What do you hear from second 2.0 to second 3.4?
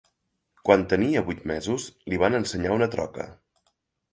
li van ensenyar una troca